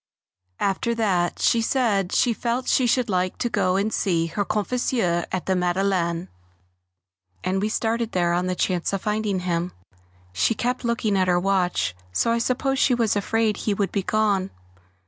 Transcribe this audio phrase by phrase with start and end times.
[0.59, 5.27] After that she said she felt she should like to go and see her confesseur
[5.31, 6.27] at the Madeleine,
[7.43, 9.73] and we started there on the chance of finding him.
[10.33, 14.01] She kept looking at her watch, so I suppose she was afraid he would be
[14.01, 14.49] gone.